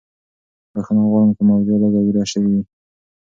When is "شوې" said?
2.31-2.49